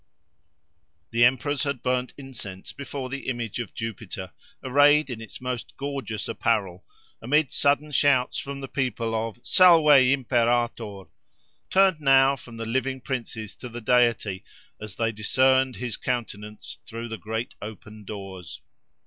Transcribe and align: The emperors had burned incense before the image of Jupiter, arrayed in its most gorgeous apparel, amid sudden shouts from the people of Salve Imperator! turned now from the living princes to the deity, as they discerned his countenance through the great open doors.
The 1.11 1.23
emperors 1.23 1.61
had 1.61 1.83
burned 1.83 2.15
incense 2.17 2.71
before 2.73 3.07
the 3.07 3.27
image 3.29 3.59
of 3.59 3.75
Jupiter, 3.75 4.31
arrayed 4.63 5.11
in 5.11 5.21
its 5.21 5.39
most 5.39 5.75
gorgeous 5.77 6.27
apparel, 6.27 6.83
amid 7.21 7.51
sudden 7.51 7.91
shouts 7.91 8.39
from 8.39 8.61
the 8.61 8.67
people 8.67 9.13
of 9.13 9.37
Salve 9.43 9.85
Imperator! 10.01 11.03
turned 11.69 12.01
now 12.01 12.35
from 12.35 12.57
the 12.57 12.65
living 12.65 12.99
princes 12.99 13.55
to 13.57 13.69
the 13.69 13.79
deity, 13.79 14.43
as 14.81 14.95
they 14.95 15.11
discerned 15.11 15.75
his 15.75 15.97
countenance 15.97 16.79
through 16.87 17.07
the 17.07 17.17
great 17.19 17.53
open 17.61 18.03
doors. 18.03 18.59